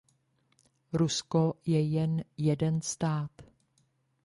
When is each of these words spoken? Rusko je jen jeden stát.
Rusko 0.93 1.57
je 1.65 1.81
jen 1.83 2.23
jeden 2.37 2.81
stát. 2.81 3.31